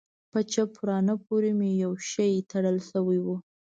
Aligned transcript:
په 0.31 0.39
چپ 0.51 0.69
ورانه 0.81 1.13
پورې 1.25 1.51
مې 1.59 1.69
يو 1.83 1.91
شى 2.09 2.31
تړل 2.51 2.77
سوى 2.91 3.19
و. 3.21 3.27